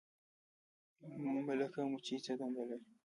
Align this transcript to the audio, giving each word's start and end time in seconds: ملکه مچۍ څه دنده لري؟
ملکه 1.47 1.81
مچۍ 1.91 2.17
څه 2.25 2.33
دنده 2.39 2.63
لري؟ 2.69 2.87